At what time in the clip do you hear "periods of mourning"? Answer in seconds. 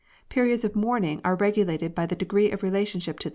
0.29-1.21